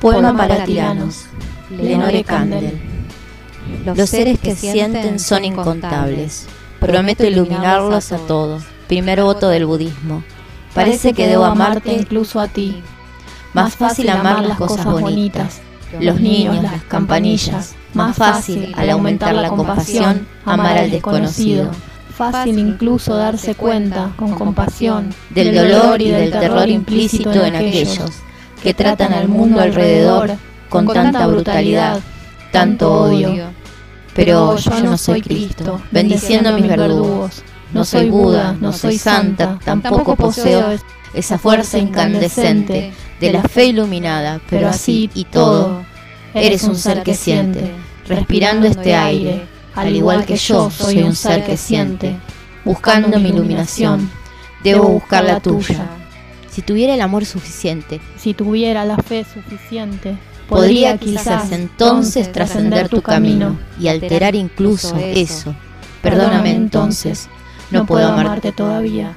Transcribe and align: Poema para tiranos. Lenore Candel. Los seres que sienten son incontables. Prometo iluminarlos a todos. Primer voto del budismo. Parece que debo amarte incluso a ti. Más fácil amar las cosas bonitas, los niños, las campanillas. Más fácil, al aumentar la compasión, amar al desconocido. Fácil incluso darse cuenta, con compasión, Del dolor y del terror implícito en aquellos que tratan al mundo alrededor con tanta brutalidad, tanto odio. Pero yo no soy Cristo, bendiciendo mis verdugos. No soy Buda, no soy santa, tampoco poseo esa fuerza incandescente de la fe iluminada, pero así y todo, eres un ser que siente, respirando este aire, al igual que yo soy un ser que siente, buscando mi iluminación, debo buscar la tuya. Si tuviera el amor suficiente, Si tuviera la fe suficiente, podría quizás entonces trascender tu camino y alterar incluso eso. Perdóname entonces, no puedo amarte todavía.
Poema 0.00 0.36
para 0.36 0.64
tiranos. 0.64 1.24
Lenore 1.70 2.22
Candel. 2.22 2.80
Los 3.84 4.10
seres 4.10 4.38
que 4.38 4.54
sienten 4.54 5.18
son 5.18 5.44
incontables. 5.44 6.46
Prometo 6.78 7.24
iluminarlos 7.24 8.12
a 8.12 8.18
todos. 8.18 8.62
Primer 8.86 9.22
voto 9.22 9.48
del 9.48 9.66
budismo. 9.66 10.22
Parece 10.72 11.12
que 11.12 11.26
debo 11.26 11.44
amarte 11.44 11.92
incluso 11.92 12.38
a 12.40 12.46
ti. 12.46 12.82
Más 13.54 13.74
fácil 13.74 14.08
amar 14.10 14.44
las 14.44 14.58
cosas 14.58 14.84
bonitas, 14.84 15.60
los 16.00 16.20
niños, 16.20 16.62
las 16.62 16.82
campanillas. 16.84 17.74
Más 17.94 18.16
fácil, 18.16 18.72
al 18.76 18.90
aumentar 18.90 19.34
la 19.34 19.48
compasión, 19.48 20.28
amar 20.44 20.78
al 20.78 20.90
desconocido. 20.90 21.72
Fácil 22.14 22.58
incluso 22.58 23.16
darse 23.16 23.54
cuenta, 23.54 24.12
con 24.16 24.34
compasión, 24.34 25.12
Del 25.30 25.54
dolor 25.54 26.00
y 26.00 26.10
del 26.10 26.30
terror 26.30 26.68
implícito 26.68 27.44
en 27.44 27.56
aquellos 27.56 28.22
que 28.62 28.74
tratan 28.74 29.12
al 29.12 29.28
mundo 29.28 29.60
alrededor 29.60 30.32
con 30.68 30.86
tanta 30.86 31.26
brutalidad, 31.26 32.00
tanto 32.52 32.92
odio. 32.92 33.52
Pero 34.14 34.56
yo 34.56 34.82
no 34.82 34.98
soy 34.98 35.22
Cristo, 35.22 35.80
bendiciendo 35.90 36.52
mis 36.52 36.68
verdugos. 36.68 37.42
No 37.72 37.84
soy 37.84 38.08
Buda, 38.08 38.56
no 38.58 38.72
soy 38.72 38.98
santa, 38.98 39.58
tampoco 39.62 40.16
poseo 40.16 40.76
esa 41.12 41.38
fuerza 41.38 41.78
incandescente 41.78 42.92
de 43.20 43.32
la 43.32 43.42
fe 43.42 43.66
iluminada, 43.66 44.40
pero 44.48 44.68
así 44.68 45.10
y 45.14 45.24
todo, 45.24 45.82
eres 46.32 46.64
un 46.64 46.76
ser 46.76 47.02
que 47.02 47.14
siente, 47.14 47.72
respirando 48.06 48.66
este 48.66 48.94
aire, 48.94 49.46
al 49.74 49.94
igual 49.94 50.24
que 50.24 50.36
yo 50.36 50.70
soy 50.70 51.02
un 51.02 51.14
ser 51.14 51.44
que 51.44 51.56
siente, 51.56 52.16
buscando 52.64 53.18
mi 53.18 53.28
iluminación, 53.28 54.10
debo 54.62 54.84
buscar 54.88 55.24
la 55.24 55.40
tuya. 55.40 55.97
Si 56.58 56.62
tuviera 56.62 56.94
el 56.94 57.00
amor 57.02 57.24
suficiente, 57.24 58.00
Si 58.16 58.34
tuviera 58.34 58.84
la 58.84 58.96
fe 58.96 59.24
suficiente, 59.32 60.18
podría 60.48 60.98
quizás 60.98 61.52
entonces 61.52 62.32
trascender 62.32 62.88
tu 62.88 63.00
camino 63.00 63.56
y 63.78 63.86
alterar 63.86 64.34
incluso 64.34 64.96
eso. 64.96 65.54
Perdóname 66.02 66.50
entonces, 66.56 67.28
no 67.70 67.86
puedo 67.86 68.08
amarte 68.08 68.50
todavía. 68.50 69.14